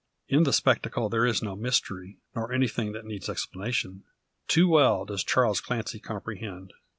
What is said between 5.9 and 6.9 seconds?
comprehend.